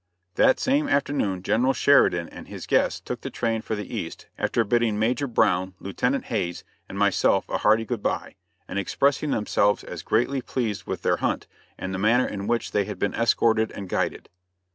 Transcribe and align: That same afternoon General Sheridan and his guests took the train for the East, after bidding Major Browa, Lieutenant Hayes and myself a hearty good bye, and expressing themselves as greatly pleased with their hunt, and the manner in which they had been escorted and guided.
That 0.33 0.59
same 0.59 0.89
afternoon 0.89 1.43
General 1.43 1.73
Sheridan 1.73 2.27
and 2.29 2.47
his 2.47 2.65
guests 2.65 2.99
took 2.99 3.21
the 3.21 3.29
train 3.29 3.61
for 3.61 3.75
the 3.75 3.95
East, 3.95 4.25
after 4.35 4.63
bidding 4.63 4.97
Major 4.97 5.27
Browa, 5.27 5.73
Lieutenant 5.79 6.25
Hayes 6.25 6.63
and 6.89 6.97
myself 6.97 7.47
a 7.47 7.59
hearty 7.59 7.85
good 7.85 8.01
bye, 8.01 8.33
and 8.67 8.79
expressing 8.79 9.29
themselves 9.29 9.83
as 9.83 10.01
greatly 10.01 10.41
pleased 10.41 10.85
with 10.85 11.03
their 11.03 11.17
hunt, 11.17 11.45
and 11.77 11.93
the 11.93 11.99
manner 11.99 12.25
in 12.25 12.47
which 12.47 12.71
they 12.71 12.85
had 12.85 12.97
been 12.97 13.13
escorted 13.13 13.71
and 13.73 13.89
guided. 13.89 14.27